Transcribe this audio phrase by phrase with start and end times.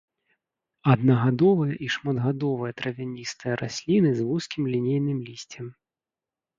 [0.93, 5.75] Аднагадовыя і шматгадовыя травяністыя расліны з вузкім лінейным лісцем.